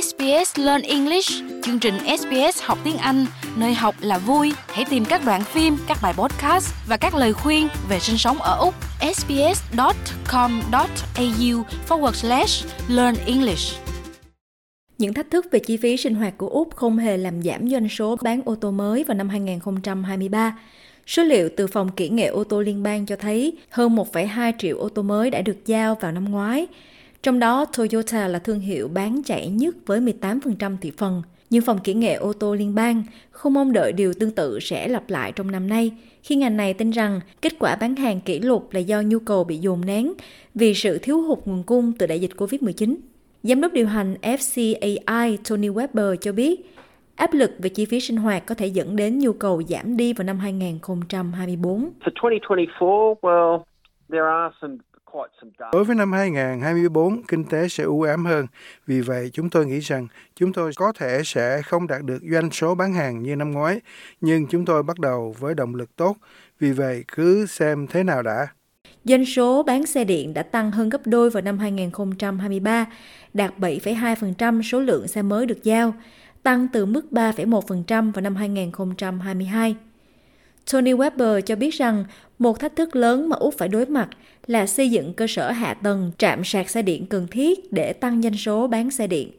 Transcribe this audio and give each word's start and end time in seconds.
SBS 0.00 0.58
Learn 0.58 0.82
English, 0.82 1.30
chương 1.62 1.78
trình 1.78 1.94
SBS 2.18 2.62
học 2.62 2.78
tiếng 2.84 2.96
Anh, 2.96 3.26
nơi 3.56 3.74
học 3.74 3.94
là 4.00 4.18
vui. 4.18 4.52
Hãy 4.66 4.84
tìm 4.90 5.04
các 5.04 5.22
đoạn 5.26 5.44
phim, 5.44 5.76
các 5.88 5.98
bài 6.02 6.14
podcast 6.16 6.74
và 6.88 6.96
các 6.96 7.14
lời 7.14 7.32
khuyên 7.32 7.68
về 7.88 7.98
sinh 7.98 8.18
sống 8.18 8.38
ở 8.38 8.56
Úc. 8.58 8.74
sbs.com.au 9.14 9.62
forward 11.88 12.12
slash 12.12 12.66
learn 12.88 13.16
English. 13.26 13.80
Những 14.98 15.14
thách 15.14 15.30
thức 15.30 15.46
về 15.50 15.58
chi 15.58 15.76
phí 15.76 15.96
sinh 15.96 16.14
hoạt 16.14 16.38
của 16.38 16.48
Úc 16.48 16.76
không 16.76 16.98
hề 16.98 17.16
làm 17.16 17.42
giảm 17.42 17.68
doanh 17.68 17.88
số 17.88 18.16
bán 18.22 18.42
ô 18.44 18.54
tô 18.54 18.70
mới 18.70 19.04
vào 19.04 19.16
năm 19.16 19.28
2023. 19.28 20.58
Số 21.06 21.22
liệu 21.22 21.48
từ 21.56 21.66
Phòng 21.66 21.90
Kỹ 21.90 22.08
nghệ 22.08 22.26
ô 22.26 22.44
tô 22.44 22.60
liên 22.60 22.82
bang 22.82 23.06
cho 23.06 23.16
thấy 23.16 23.52
hơn 23.70 23.96
1,2 23.96 24.52
triệu 24.58 24.78
ô 24.78 24.88
tô 24.88 25.02
mới 25.02 25.30
đã 25.30 25.42
được 25.42 25.66
giao 25.66 25.94
vào 25.94 26.12
năm 26.12 26.30
ngoái, 26.30 26.66
trong 27.22 27.38
đó, 27.38 27.64
Toyota 27.64 28.28
là 28.28 28.38
thương 28.38 28.60
hiệu 28.60 28.88
bán 28.88 29.22
chạy 29.24 29.48
nhất 29.48 29.74
với 29.86 30.00
18% 30.00 30.76
thị 30.80 30.92
phần. 30.96 31.22
Nhưng 31.50 31.62
phòng 31.62 31.78
kỹ 31.84 31.94
nghệ 31.94 32.14
ô 32.14 32.32
tô 32.32 32.54
liên 32.54 32.74
bang 32.74 33.02
không 33.30 33.54
mong 33.54 33.72
đợi 33.72 33.92
điều 33.92 34.14
tương 34.14 34.30
tự 34.30 34.60
sẽ 34.60 34.88
lặp 34.88 35.10
lại 35.10 35.32
trong 35.32 35.50
năm 35.50 35.68
nay, 35.68 35.92
khi 36.22 36.36
ngành 36.36 36.56
này 36.56 36.74
tin 36.74 36.90
rằng 36.90 37.20
kết 37.42 37.52
quả 37.58 37.76
bán 37.76 37.96
hàng 37.96 38.20
kỷ 38.20 38.38
lục 38.40 38.68
là 38.72 38.80
do 38.80 39.02
nhu 39.02 39.18
cầu 39.18 39.44
bị 39.44 39.56
dồn 39.56 39.84
nén 39.86 40.12
vì 40.54 40.74
sự 40.74 40.98
thiếu 40.98 41.22
hụt 41.22 41.38
nguồn 41.44 41.62
cung 41.62 41.92
từ 41.92 42.06
đại 42.06 42.20
dịch 42.20 42.30
COVID-19. 42.36 42.96
Giám 43.42 43.60
đốc 43.60 43.72
điều 43.72 43.86
hành 43.86 44.14
FCAI 44.22 45.36
Tony 45.48 45.68
Weber 45.68 46.16
cho 46.16 46.32
biết, 46.32 46.74
áp 47.16 47.32
lực 47.32 47.50
về 47.58 47.68
chi 47.68 47.84
phí 47.84 48.00
sinh 48.00 48.16
hoạt 48.16 48.46
có 48.46 48.54
thể 48.54 48.66
dẫn 48.66 48.96
đến 48.96 49.18
nhu 49.18 49.32
cầu 49.32 49.62
giảm 49.62 49.96
đi 49.96 50.12
vào 50.12 50.24
năm 50.24 50.38
2024. 50.38 51.90
For 52.04 52.10
2024, 52.22 53.14
well, 53.20 53.62
there 54.10 54.26
are 54.26 54.54
some 54.60 54.76
Đối 55.72 55.84
với 55.84 55.96
năm 55.96 56.12
2024, 56.12 57.22
kinh 57.22 57.44
tế 57.44 57.68
sẽ 57.68 57.84
u 57.84 58.02
ám 58.02 58.24
hơn. 58.24 58.46
Vì 58.86 59.00
vậy, 59.00 59.30
chúng 59.32 59.50
tôi 59.50 59.66
nghĩ 59.66 59.78
rằng 59.78 60.06
chúng 60.34 60.52
tôi 60.52 60.72
có 60.76 60.92
thể 60.92 61.22
sẽ 61.24 61.62
không 61.62 61.86
đạt 61.86 62.02
được 62.02 62.18
doanh 62.32 62.50
số 62.50 62.74
bán 62.74 62.94
hàng 62.94 63.22
như 63.22 63.36
năm 63.36 63.50
ngoái, 63.50 63.80
nhưng 64.20 64.46
chúng 64.46 64.64
tôi 64.64 64.82
bắt 64.82 64.98
đầu 64.98 65.34
với 65.38 65.54
động 65.54 65.74
lực 65.74 65.96
tốt. 65.96 66.16
Vì 66.60 66.72
vậy, 66.72 67.04
cứ 67.16 67.46
xem 67.46 67.86
thế 67.86 68.02
nào 68.02 68.22
đã. 68.22 68.46
Doanh 69.04 69.24
số 69.24 69.62
bán 69.62 69.86
xe 69.86 70.04
điện 70.04 70.34
đã 70.34 70.42
tăng 70.42 70.70
hơn 70.70 70.88
gấp 70.88 71.06
đôi 71.06 71.30
vào 71.30 71.42
năm 71.42 71.58
2023, 71.58 72.86
đạt 73.34 73.58
7,2% 73.58 74.62
số 74.62 74.80
lượng 74.80 75.08
xe 75.08 75.22
mới 75.22 75.46
được 75.46 75.62
giao, 75.62 75.94
tăng 76.42 76.68
từ 76.72 76.86
mức 76.86 77.06
3,1% 77.10 78.12
vào 78.12 78.22
năm 78.22 78.36
2022. 78.36 79.76
Tony 80.72 80.92
Weber 80.92 81.40
cho 81.40 81.56
biết 81.56 81.74
rằng 81.74 82.04
một 82.38 82.60
thách 82.60 82.76
thức 82.76 82.96
lớn 82.96 83.28
mà 83.28 83.36
Úc 83.36 83.54
phải 83.58 83.68
đối 83.68 83.86
mặt 83.86 84.08
là 84.46 84.66
xây 84.66 84.90
dựng 84.90 85.14
cơ 85.14 85.26
sở 85.26 85.50
hạ 85.50 85.74
tầng 85.74 86.10
trạm 86.18 86.44
sạc 86.44 86.70
xe 86.70 86.82
điện 86.82 87.06
cần 87.06 87.26
thiết 87.30 87.72
để 87.72 87.92
tăng 87.92 88.22
doanh 88.22 88.34
số 88.34 88.66
bán 88.66 88.90
xe 88.90 89.06
điện. 89.06 89.30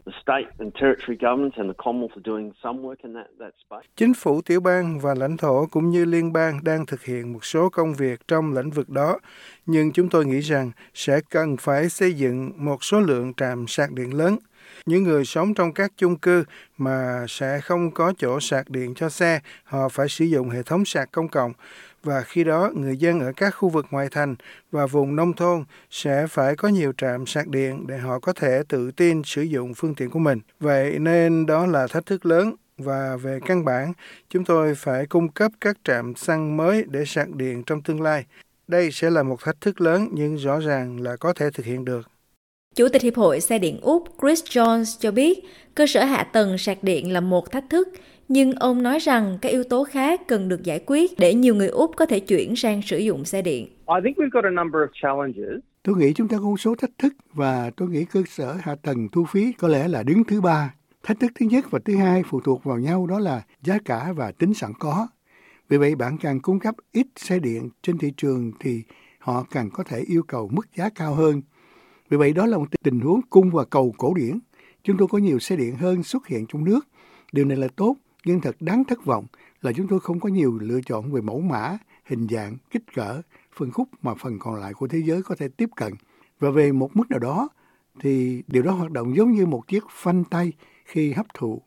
Chính 3.96 4.14
phủ 4.14 4.42
tiểu 4.42 4.62
bang 4.62 5.00
và 5.00 5.16
lãnh 5.16 5.38
thổ 5.38 5.66
cũng 5.72 5.90
như 5.90 6.06
liên 6.06 6.34
bang 6.34 6.60
đang 6.64 6.86
thực 6.86 7.04
hiện 7.04 7.34
một 7.34 7.46
số 7.46 7.70
công 7.70 7.94
việc 7.94 8.28
trong 8.28 8.54
lĩnh 8.54 8.70
vực 8.70 8.90
đó, 8.90 9.20
nhưng 9.66 9.92
chúng 9.92 10.10
tôi 10.10 10.26
nghĩ 10.26 10.40
rằng 10.40 10.72
sẽ 10.94 11.20
cần 11.30 11.58
phải 11.58 11.90
xây 11.90 12.14
dựng 12.14 12.52
một 12.56 12.84
số 12.84 13.00
lượng 13.00 13.34
trạm 13.38 13.68
sạc 13.68 13.92
điện 13.92 14.14
lớn 14.14 14.38
những 14.86 15.04
người 15.04 15.26
sống 15.26 15.54
trong 15.54 15.74
các 15.74 15.92
chung 15.98 16.16
cư 16.16 16.44
mà 16.78 17.26
sẽ 17.28 17.60
không 17.64 17.92
có 17.92 18.14
chỗ 18.18 18.40
sạc 18.40 18.70
điện 18.70 18.94
cho 18.96 19.10
xe, 19.10 19.40
họ 19.64 19.90
phải 19.90 20.10
sử 20.10 20.26
dụng 20.26 20.50
hệ 20.50 20.64
thống 20.64 20.86
sạc 20.86 21.12
công 21.12 21.28
cộng 21.28 21.54
và 22.04 22.22
khi 22.22 22.44
đó 22.44 22.72
người 22.76 22.98
dân 22.98 23.20
ở 23.20 23.32
các 23.36 23.50
khu 23.50 23.70
vực 23.70 23.86
ngoại 23.92 24.08
thành 24.12 24.36
và 24.72 24.86
vùng 24.86 25.16
nông 25.16 25.34
thôn 25.34 25.64
sẽ 25.90 26.28
phải 26.28 26.56
có 26.56 26.68
nhiều 26.68 26.94
trạm 26.98 27.26
sạc 27.26 27.48
điện 27.48 27.88
để 27.88 27.98
họ 27.98 28.20
có 28.20 28.34
thể 28.34 28.64
tự 28.68 28.92
tin 28.92 29.22
sử 29.24 29.42
dụng 29.42 29.74
phương 29.74 29.96
tiện 29.96 30.10
của 30.10 30.20
mình. 30.20 30.40
Vậy 30.60 31.00
nên 31.00 31.46
đó 31.46 31.66
là 31.66 31.88
thách 31.88 32.06
thức 32.06 32.26
lớn 32.26 32.56
và 32.78 33.16
về 33.16 33.40
căn 33.46 33.66
bản, 33.66 33.94
chúng 34.30 34.46
tôi 34.46 34.76
phải 34.76 35.06
cung 35.06 35.32
cấp 35.32 35.52
các 35.62 35.78
trạm 35.84 36.16
xăng 36.16 36.58
mới 36.58 36.86
để 36.88 37.06
sạc 37.06 37.30
điện 37.30 37.64
trong 37.64 37.82
tương 37.82 38.02
lai. 38.02 38.26
Đây 38.68 38.92
sẽ 38.92 39.10
là 39.10 39.24
một 39.24 39.42
thách 39.44 39.62
thức 39.62 39.82
lớn 39.82 40.10
nhưng 40.12 40.36
rõ 40.36 40.60
ràng 40.60 41.02
là 41.02 41.16
có 41.16 41.34
thể 41.34 41.52
thực 41.52 41.66
hiện 41.66 41.86
được. 41.86 42.13
Chủ 42.76 42.88
tịch 42.94 43.02
Hiệp 43.02 43.16
hội 43.16 43.42
xe 43.42 43.60
điện 43.60 43.80
Úc 43.82 44.04
Chris 44.22 44.44
Jones 44.44 44.98
cho 45.00 45.12
biết 45.12 45.40
cơ 45.76 45.88
sở 45.88 46.04
hạ 46.04 46.24
tầng 46.24 46.58
sạc 46.58 46.84
điện 46.84 47.12
là 47.14 47.22
một 47.22 47.52
thách 47.52 47.70
thức, 47.70 47.90
nhưng 48.28 48.52
ông 48.52 48.84
nói 48.84 49.00
rằng 49.00 49.38
các 49.42 49.50
yếu 49.50 49.64
tố 49.64 49.84
khác 49.84 50.22
cần 50.28 50.50
được 50.50 50.64
giải 50.64 50.84
quyết 50.86 51.12
để 51.20 51.34
nhiều 51.34 51.56
người 51.56 51.68
Úc 51.68 51.92
có 51.96 52.06
thể 52.06 52.20
chuyển 52.20 52.56
sang 52.56 52.82
sử 52.82 52.98
dụng 52.98 53.26
xe 53.26 53.42
điện. 53.42 53.68
Tôi 55.84 55.96
nghĩ 55.98 56.14
chúng 56.14 56.28
ta 56.28 56.38
có 56.38 56.44
một 56.44 56.60
số 56.60 56.76
thách 56.76 56.98
thức 56.98 57.14
và 57.34 57.72
tôi 57.78 57.90
nghĩ 57.90 58.06
cơ 58.06 58.24
sở 58.30 58.58
hạ 58.62 58.76
tầng 58.82 59.08
thu 59.12 59.26
phí 59.26 59.52
có 59.52 59.68
lẽ 59.68 59.88
là 59.88 60.04
đứng 60.04 60.24
thứ 60.24 60.42
ba. 60.42 60.74
Thách 61.04 61.20
thức 61.20 61.32
thứ 61.40 61.46
nhất 61.46 61.66
và 61.72 61.80
thứ 61.86 61.96
hai 61.96 62.24
phụ 62.30 62.42
thuộc 62.42 62.64
vào 62.64 62.80
nhau 62.80 63.08
đó 63.08 63.20
là 63.20 63.42
giá 63.62 63.78
cả 63.86 64.14
và 64.16 64.32
tính 64.32 64.54
sẵn 64.54 64.72
có. 64.80 65.08
Vì 65.70 65.78
vậy 65.78 65.96
bạn 65.96 66.18
càng 66.18 66.40
cung 66.40 66.60
cấp 66.60 66.76
ít 66.92 67.08
xe 67.16 67.40
điện 67.40 67.70
trên 67.84 67.98
thị 67.98 68.12
trường 68.18 68.52
thì 68.60 68.82
họ 69.20 69.46
càng 69.52 69.70
có 69.74 69.84
thể 69.84 70.00
yêu 70.00 70.24
cầu 70.28 70.50
mức 70.52 70.68
giá 70.76 70.90
cao 70.96 71.14
hơn 71.14 71.42
vì 72.14 72.18
vậy 72.18 72.34
đó 72.34 72.46
là 72.46 72.58
một 72.58 72.66
tình 72.84 73.00
huống 73.00 73.22
cung 73.30 73.52
và 73.52 73.66
cầu 73.66 73.94
cổ 73.98 74.14
điển. 74.14 74.40
Chúng 74.84 74.98
tôi 74.98 75.08
có 75.08 75.18
nhiều 75.18 75.40
xe 75.40 75.56
điện 75.56 75.76
hơn 75.76 76.04
xuất 76.04 76.28
hiện 76.28 76.46
trong 76.48 76.64
nước. 76.64 76.88
Điều 77.32 77.46
này 77.46 77.58
là 77.58 77.68
tốt, 77.76 77.96
nhưng 78.26 78.42
thật 78.42 78.56
đáng 78.60 78.84
thất 78.84 79.06
vọng 79.06 79.26
là 79.62 79.74
chúng 79.74 79.88
tôi 79.88 80.00
không 80.00 80.20
có 80.20 80.30
nhiều 80.30 80.58
lựa 80.62 80.82
chọn 80.86 81.12
về 81.12 81.22
mẫu 81.22 81.40
mã, 81.40 81.78
hình 82.06 82.28
dạng, 82.30 82.58
kích 82.72 82.84
cỡ, 82.96 83.22
phân 83.56 83.72
khúc 83.72 83.90
mà 84.02 84.14
phần 84.14 84.40
còn 84.40 84.56
lại 84.56 84.74
của 84.74 84.88
thế 84.88 85.00
giới 85.06 85.22
có 85.24 85.36
thể 85.36 85.48
tiếp 85.48 85.70
cận. 85.76 85.94
Và 86.40 86.50
về 86.50 86.72
một 86.72 86.96
mức 86.96 87.10
nào 87.10 87.20
đó, 87.20 87.50
thì 88.00 88.44
điều 88.48 88.64
đó 88.64 88.72
hoạt 88.72 88.92
động 88.92 89.16
giống 89.16 89.32
như 89.32 89.46
một 89.46 89.68
chiếc 89.68 89.84
phanh 89.90 90.24
tay 90.24 90.54
khi 90.86 91.14
hấp 91.14 91.26
thụ. 91.34 91.62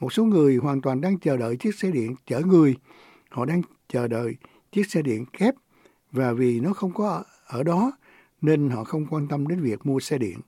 Một 0.00 0.12
số 0.12 0.24
người 0.24 0.56
hoàn 0.56 0.80
toàn 0.80 1.00
đang 1.00 1.18
chờ 1.18 1.36
đợi 1.36 1.56
chiếc 1.56 1.74
xe 1.74 1.90
điện 1.90 2.14
chở 2.26 2.40
người. 2.40 2.76
Họ 3.30 3.44
đang 3.44 3.62
chờ 3.88 4.08
đợi 4.08 4.36
chiếc 4.72 4.90
xe 4.90 5.02
điện 5.02 5.24
kép 5.38 5.54
và 6.12 6.32
vì 6.32 6.60
nó 6.60 6.72
không 6.72 6.92
có 6.94 7.24
ở 7.46 7.62
đó 7.62 7.92
nên 8.42 8.70
họ 8.70 8.84
không 8.84 9.06
quan 9.10 9.28
tâm 9.28 9.46
đến 9.48 9.60
việc 9.60 9.86
mua 9.86 10.00
xe 10.00 10.18
điện. 10.18 10.38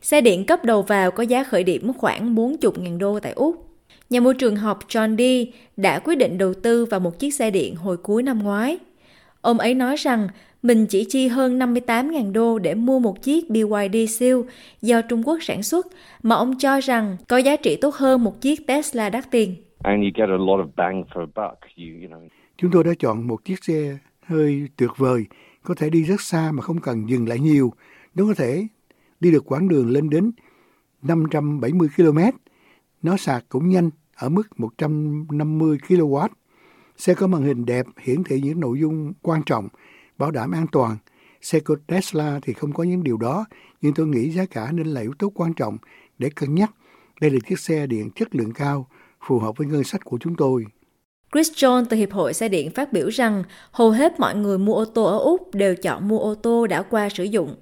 Xe 0.00 0.20
điện 0.20 0.46
cấp 0.46 0.64
đầu 0.64 0.82
vào 0.82 1.10
có 1.10 1.22
giá 1.22 1.44
khởi 1.44 1.64
điểm 1.64 1.92
khoảng 1.92 2.34
40.000 2.34 2.98
đô 2.98 3.20
tại 3.20 3.32
Úc. 3.32 3.66
Nhà 4.10 4.20
môi 4.20 4.34
trường 4.34 4.56
học 4.56 4.78
John 4.88 5.16
Dee 5.16 5.44
đã 5.76 5.98
quyết 5.98 6.14
định 6.14 6.38
đầu 6.38 6.54
tư 6.54 6.84
vào 6.84 7.00
một 7.00 7.18
chiếc 7.18 7.34
xe 7.34 7.50
điện 7.50 7.76
hồi 7.76 7.96
cuối 7.96 8.22
năm 8.22 8.38
ngoái. 8.38 8.78
Ông 9.40 9.58
ấy 9.58 9.74
nói 9.74 9.96
rằng 9.96 10.28
mình 10.62 10.86
chỉ 10.86 11.04
chi 11.08 11.28
hơn 11.28 11.58
58.000 11.58 12.32
đô 12.32 12.58
để 12.58 12.74
mua 12.74 12.98
một 12.98 13.22
chiếc 13.22 13.50
BYD 13.50 14.10
siêu 14.10 14.46
do 14.82 15.02
Trung 15.02 15.22
Quốc 15.28 15.38
sản 15.42 15.62
xuất 15.62 15.86
mà 16.22 16.36
ông 16.36 16.58
cho 16.58 16.80
rằng 16.80 17.16
có 17.28 17.36
giá 17.36 17.56
trị 17.56 17.76
tốt 17.76 17.94
hơn 17.94 18.24
một 18.24 18.40
chiếc 18.40 18.66
Tesla 18.66 19.10
đắt 19.10 19.30
tiền. 19.30 19.54
Chúng 22.56 22.70
tôi 22.72 22.84
đã 22.84 22.90
chọn 22.98 23.26
một 23.26 23.44
chiếc 23.44 23.64
xe 23.64 23.98
hơi 24.26 24.68
tuyệt 24.76 24.90
vời 24.96 25.24
có 25.62 25.74
thể 25.74 25.90
đi 25.90 26.02
rất 26.02 26.20
xa 26.20 26.52
mà 26.52 26.62
không 26.62 26.80
cần 26.80 27.08
dừng 27.08 27.28
lại 27.28 27.40
nhiều. 27.40 27.72
Nó 28.14 28.24
có 28.24 28.34
thể 28.34 28.66
đi 29.20 29.30
được 29.30 29.52
quãng 29.52 29.68
đường 29.68 29.90
lên 29.90 30.10
đến 30.10 30.32
570 31.02 31.88
km. 31.96 32.18
Nó 33.02 33.16
sạc 33.16 33.44
cũng 33.48 33.68
nhanh 33.68 33.90
ở 34.14 34.28
mức 34.28 34.60
150 34.60 35.78
kW. 35.88 36.28
Xe 36.96 37.14
có 37.14 37.26
màn 37.26 37.42
hình 37.42 37.64
đẹp 37.64 37.86
hiển 38.00 38.24
thị 38.24 38.40
những 38.40 38.60
nội 38.60 38.78
dung 38.80 39.12
quan 39.22 39.42
trọng, 39.46 39.68
bảo 40.18 40.30
đảm 40.30 40.50
an 40.50 40.66
toàn. 40.72 40.96
Xe 41.42 41.60
của 41.60 41.76
Tesla 41.86 42.40
thì 42.42 42.52
không 42.52 42.72
có 42.72 42.84
những 42.84 43.02
điều 43.02 43.16
đó, 43.16 43.44
nhưng 43.80 43.94
tôi 43.94 44.06
nghĩ 44.06 44.30
giá 44.30 44.46
cả 44.46 44.72
nên 44.72 44.86
là 44.86 45.00
yếu 45.00 45.12
tố 45.18 45.32
quan 45.34 45.54
trọng 45.54 45.78
để 46.18 46.30
cân 46.30 46.54
nhắc. 46.54 46.70
Đây 47.20 47.30
là 47.30 47.38
chiếc 47.48 47.58
xe 47.58 47.86
điện 47.86 48.10
chất 48.10 48.34
lượng 48.34 48.52
cao, 48.52 48.88
phù 49.26 49.38
hợp 49.38 49.56
với 49.56 49.66
ngân 49.66 49.84
sách 49.84 50.04
của 50.04 50.18
chúng 50.20 50.36
tôi. 50.36 50.64
Chris 51.32 51.50
John 51.52 51.84
từ 51.90 51.96
Hiệp 51.96 52.10
hội 52.12 52.34
Xe 52.34 52.48
điện 52.48 52.70
phát 52.70 52.92
biểu 52.92 53.08
rằng 53.08 53.42
hầu 53.72 53.90
hết 53.90 54.20
mọi 54.20 54.34
người 54.34 54.58
mua 54.58 54.74
ô 54.74 54.84
tô 54.84 55.04
ở 55.04 55.18
Úc 55.18 55.54
đều 55.54 55.74
chọn 55.74 56.08
mua 56.08 56.18
ô 56.18 56.34
tô 56.34 56.66
đã 56.66 56.82
qua 56.82 57.08
sử 57.08 57.24
dụng 57.24 57.54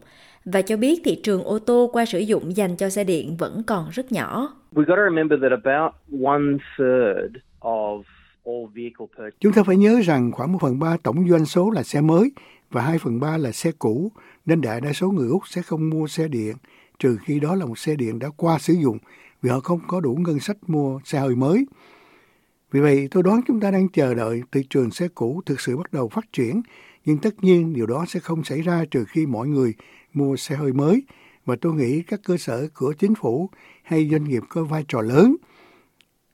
và 0.44 0.62
cho 0.62 0.76
biết 0.76 1.00
thị 1.04 1.20
trường 1.22 1.44
ô 1.44 1.59
tô 1.59 1.91
qua 1.92 2.04
sử 2.04 2.18
dụng 2.18 2.56
dành 2.56 2.76
cho 2.76 2.88
xe 2.88 3.04
điện 3.04 3.36
vẫn 3.36 3.62
còn 3.66 3.88
rất 3.91 4.12
nhỏ. 4.12 4.54
Chúng 9.41 9.53
ta 9.53 9.62
phải 9.62 9.76
nhớ 9.76 10.00
rằng 10.04 10.32
khoảng 10.32 10.53
1 10.53 10.59
phần 10.62 10.78
3 10.78 10.97
tổng 11.03 11.28
doanh 11.28 11.44
số 11.44 11.71
là 11.71 11.82
xe 11.82 12.00
mới 12.00 12.32
và 12.71 12.82
2 12.82 12.98
phần 12.98 13.21
3 13.21 13.36
là 13.36 13.53
xe 13.53 13.71
cũ, 13.78 14.12
nên 14.47 14.60
đại 14.60 14.80
đa 14.80 14.92
số 14.92 15.10
người 15.10 15.28
Úc 15.28 15.42
sẽ 15.48 15.62
không 15.62 15.91
mua 15.91 16.06
xe 16.06 16.28
điện, 16.28 16.56
trừ 16.98 17.16
khi 17.24 17.41
đó 17.41 17.54
là 17.54 17.66
một 17.66 17.78
xe 17.78 17.97
điện 17.97 18.18
đã 18.18 18.28
qua 18.36 18.59
sử 18.59 18.72
dụng 18.72 18.98
vì 19.42 19.50
họ 19.50 19.60
không 19.60 19.80
có 19.88 20.00
đủ 20.00 20.18
ngân 20.21 20.41
sách 20.41 20.56
mua 20.66 21.00
xe 21.04 21.18
hơi 21.18 21.36
mới. 21.36 21.66
Vì 22.70 22.80
vậy, 22.80 23.09
tôi 23.10 23.22
đoán 23.22 23.41
chúng 23.47 23.60
ta 23.60 23.70
đang 23.70 23.88
chờ 23.88 24.15
đợi 24.15 24.42
thị 24.53 24.62
trường 24.70 24.91
xe 24.91 25.09
cũ 25.15 25.41
thực 25.47 25.60
sự 25.60 25.76
bắt 25.76 25.92
đầu 25.92 26.09
phát 26.09 26.32
triển, 26.32 26.62
nhưng 27.04 27.18
tất 27.18 27.44
nhiên 27.44 27.72
điều 27.72 27.86
đó 27.86 28.04
sẽ 28.09 28.20
không 28.20 28.44
xảy 28.44 28.62
ra 28.62 28.84
trừ 28.91 29.04
khi 29.09 29.26
mọi 29.26 29.48
người 29.48 29.74
mua 30.15 30.36
xe 30.36 30.56
hơi 30.56 30.72
mới. 30.72 31.03
Và 31.44 31.56
tôi 31.60 31.74
nghĩ 31.74 32.03
các 32.03 32.20
cơ 32.24 32.36
sở 32.36 32.68
của 32.74 32.92
chính 32.92 33.15
phủ 33.15 33.50
hay 33.82 34.09
doanh 34.10 34.24
nghiệp 34.24 34.42
có 34.48 34.65
vai 34.65 34.84
trò 34.88 35.00
lớn. 35.00 35.36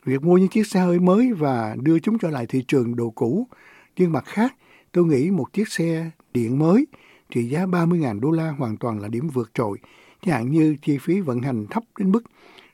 Việc 0.04 0.22
mua 0.22 0.38
những 0.38 0.48
chiếc 0.48 0.66
xe 0.66 0.80
hơi 0.80 0.98
mới 0.98 1.32
và 1.32 1.76
đưa 1.82 1.98
chúng 1.98 2.18
trở 2.18 2.30
lại 2.30 2.46
thị 2.46 2.64
trường 2.68 2.96
đồ 2.96 3.10
cũ. 3.10 3.48
Nhưng 3.96 4.12
mặt 4.12 4.24
khác, 4.24 4.54
tôi 4.92 5.04
nghĩ 5.04 5.30
một 5.30 5.52
chiếc 5.52 5.68
xe 5.68 6.10
điện 6.32 6.58
mới 6.58 6.86
trị 7.30 7.48
giá 7.48 7.66
30.000 7.66 8.20
đô 8.20 8.30
la 8.30 8.50
hoàn 8.50 8.76
toàn 8.76 9.00
là 9.00 9.08
điểm 9.08 9.28
vượt 9.28 9.50
trội, 9.54 9.78
chẳng 10.22 10.34
hạn 10.34 10.50
như 10.50 10.76
chi 10.82 10.98
phí 10.98 11.20
vận 11.20 11.40
hành 11.40 11.66
thấp 11.70 11.82
đến 11.98 12.12
mức 12.12 12.24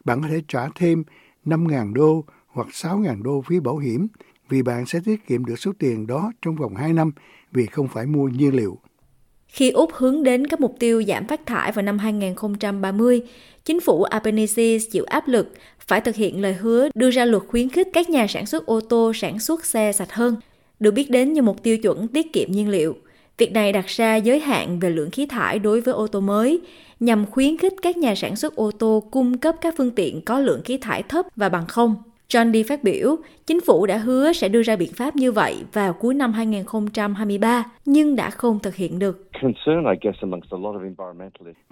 bạn 0.04 0.22
có 0.22 0.28
thể 0.28 0.42
trả 0.48 0.68
thêm 0.74 1.04
5.000 1.44 1.92
đô 1.92 2.24
hoặc 2.52 2.69
6.000 2.69 3.23
đô 3.23 3.43
phí 3.47 3.61
bảo 3.61 3.76
hiểm 3.76 4.06
vì 4.49 4.62
bạn 4.62 4.87
sẽ 4.87 5.00
tiết 5.05 5.26
kiệm 5.26 5.44
được 5.44 5.58
số 5.58 5.73
tiền 5.79 6.06
đó 6.06 6.32
trong 6.43 6.56
vòng 6.56 6.75
2 6.76 6.93
năm 6.93 7.12
vì 7.52 7.67
không 7.67 7.88
phải 7.88 8.06
mua 8.06 8.29
nhiên 8.29 8.55
liệu. 8.55 8.79
Khi 9.49 9.70
Úc 9.70 9.93
hướng 9.93 10.23
đến 10.23 10.47
các 10.47 10.61
mục 10.61 10.76
tiêu 10.79 11.02
giảm 11.02 11.26
phát 11.26 11.47
thải 11.47 11.73
vào 11.73 11.82
năm 11.82 11.99
2030, 11.99 13.23
chính 13.64 13.81
phủ 13.81 14.02
Albanese 14.02 14.79
chịu 14.91 15.05
áp 15.05 15.29
lực 15.29 15.52
phải 15.79 16.00
thực 16.00 16.17
hiện 16.17 16.43
lời 16.43 16.55
hứa 16.55 16.88
đưa 16.94 17.11
ra 17.11 17.25
luật 17.25 17.43
khuyến 17.49 17.69
khích 17.69 17.88
các 17.93 18.11
nhà 18.11 18.26
sản 18.26 18.47
xuất 18.47 18.67
ô 18.67 18.81
tô 18.81 19.12
sản 19.14 19.38
xuất 19.38 19.64
xe 19.64 19.93
sạch 19.93 20.12
hơn, 20.12 20.37
được 20.81 20.91
biết 20.91 21.11
đến 21.11 21.32
như 21.32 21.43
một 21.43 21.62
tiêu 21.62 21.79
chuẩn 21.79 22.08
tiết 22.08 22.32
kiệm 22.32 22.52
nhiên 22.52 22.69
liệu. 22.69 22.97
Việc 23.38 23.52
này 23.52 23.73
đặt 23.73 23.87
ra 23.87 24.17
giới 24.17 24.41
hạn 24.41 24.79
về 24.79 24.91
lượng 24.91 25.11
khí 25.11 25.26
thải 25.26 25.58
đối 25.58 25.81
với 25.81 25.94
ô 25.94 26.06
tô 26.06 26.20
mới, 26.20 26.61
nhằm 27.00 27.26
khuyến 27.26 27.56
khích 27.56 27.75
các 27.82 27.97
nhà 27.97 28.14
sản 28.14 28.37
xuất 28.37 28.56
ô 28.56 28.70
tô 28.70 29.02
cung 29.11 29.38
cấp 29.38 29.56
các 29.61 29.75
phương 29.79 29.91
tiện 29.91 30.20
có 30.20 30.41
lượng 30.41 30.62
khí 30.64 30.79
thải 30.79 31.02
thấp 31.02 31.26
và 31.37 31.49
bằng 31.49 31.67
không. 31.67 31.97
John 32.30 32.52
Dee 32.52 32.62
phát 32.62 32.84
biểu, 32.84 33.16
chính 33.46 33.60
phủ 33.60 33.86
đã 33.86 33.96
hứa 33.96 34.32
sẽ 34.32 34.48
đưa 34.48 34.62
ra 34.62 34.76
biện 34.76 34.92
pháp 34.92 35.16
như 35.16 35.32
vậy 35.32 35.64
vào 35.72 35.92
cuối 35.92 36.14
năm 36.14 36.32
2023, 36.32 37.64
nhưng 37.84 38.16
đã 38.16 38.30
không 38.30 38.58
thực 38.58 38.74
hiện 38.74 38.98
được. 38.98 39.30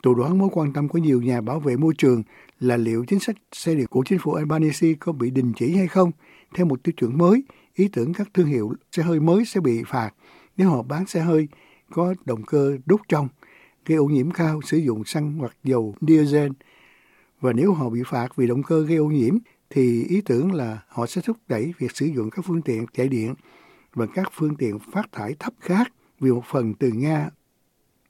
Tôi 0.02 0.14
đoán 0.18 0.38
mối 0.38 0.48
quan 0.52 0.72
tâm 0.72 0.88
của 0.88 0.98
nhiều 0.98 1.22
nhà 1.22 1.40
bảo 1.40 1.60
vệ 1.60 1.76
môi 1.76 1.94
trường 1.98 2.22
là 2.60 2.76
liệu 2.76 3.04
chính 3.08 3.18
sách 3.18 3.36
xe 3.52 3.74
điện 3.74 3.86
của 3.90 4.02
chính 4.06 4.18
phủ 4.18 4.32
Albanese 4.32 4.88
có 5.00 5.12
bị 5.12 5.30
đình 5.30 5.52
chỉ 5.56 5.76
hay 5.76 5.86
không. 5.86 6.10
Theo 6.54 6.66
một 6.66 6.82
tiêu 6.82 6.92
chuẩn 6.96 7.18
mới, 7.18 7.42
ý 7.74 7.88
tưởng 7.92 8.12
các 8.12 8.28
thương 8.34 8.46
hiệu 8.46 8.72
xe 8.92 9.02
hơi 9.02 9.20
mới 9.20 9.44
sẽ 9.44 9.60
bị 9.60 9.82
phạt 9.86 10.10
nếu 10.56 10.70
họ 10.70 10.82
bán 10.82 11.06
xe 11.06 11.20
hơi 11.20 11.48
có 11.90 12.14
động 12.24 12.42
cơ 12.46 12.76
đốt 12.86 13.00
trong, 13.08 13.28
gây 13.86 13.98
ô 13.98 14.04
nhiễm 14.04 14.30
cao, 14.30 14.60
sử 14.64 14.76
dụng 14.76 15.04
xăng 15.04 15.32
hoặc 15.32 15.56
dầu 15.64 15.94
diesel. 16.00 16.50
Và 17.40 17.52
nếu 17.52 17.72
họ 17.72 17.90
bị 17.90 18.00
phạt 18.06 18.28
vì 18.36 18.46
động 18.46 18.62
cơ 18.62 18.84
gây 18.84 18.96
ô 18.96 19.06
nhiễm, 19.06 19.34
thì 19.70 20.04
ý 20.04 20.20
tưởng 20.20 20.52
là 20.52 20.82
họ 20.88 21.06
sẽ 21.06 21.20
thúc 21.24 21.36
đẩy 21.48 21.72
việc 21.78 21.96
sử 21.96 22.06
dụng 22.06 22.30
các 22.30 22.44
phương 22.44 22.62
tiện 22.62 22.86
chạy 22.92 23.08
điện 23.08 23.34
và 23.94 24.06
các 24.14 24.28
phương 24.32 24.56
tiện 24.56 24.78
phát 24.78 25.12
thải 25.12 25.34
thấp 25.38 25.52
khác 25.60 25.92
vì 26.20 26.30
một 26.30 26.44
phần 26.50 26.74
từ 26.74 26.90
Nga. 26.92 27.30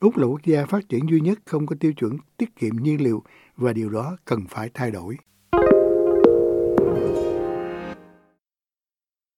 Úc 0.00 0.16
là 0.16 0.26
quốc 0.26 0.40
gia 0.44 0.66
phát 0.66 0.88
triển 0.88 1.10
duy 1.10 1.20
nhất 1.20 1.38
không 1.44 1.66
có 1.66 1.76
tiêu 1.80 1.92
chuẩn 1.92 2.16
tiết 2.36 2.56
kiệm 2.56 2.76
nhiên 2.76 3.00
liệu 3.00 3.22
và 3.56 3.72
điều 3.72 3.90
đó 3.90 4.16
cần 4.24 4.44
phải 4.48 4.70
thay 4.74 4.90
đổi. 4.90 5.16